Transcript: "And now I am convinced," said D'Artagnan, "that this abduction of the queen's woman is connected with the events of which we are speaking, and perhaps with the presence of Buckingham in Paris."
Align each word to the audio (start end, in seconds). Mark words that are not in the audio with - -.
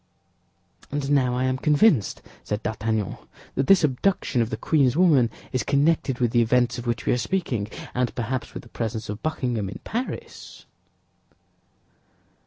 "And 0.89 1.11
now 1.11 1.35
I 1.37 1.43
am 1.43 1.59
convinced," 1.59 2.23
said 2.43 2.63
D'Artagnan, 2.63 3.17
"that 3.53 3.67
this 3.67 3.83
abduction 3.83 4.41
of 4.41 4.49
the 4.49 4.57
queen's 4.57 4.97
woman 4.97 5.29
is 5.51 5.61
connected 5.61 6.17
with 6.17 6.31
the 6.31 6.41
events 6.41 6.79
of 6.79 6.87
which 6.87 7.05
we 7.05 7.13
are 7.13 7.19
speaking, 7.19 7.67
and 7.93 8.15
perhaps 8.15 8.55
with 8.55 8.63
the 8.63 8.69
presence 8.69 9.09
of 9.09 9.21
Buckingham 9.21 9.69
in 9.69 9.77
Paris." 9.83 10.65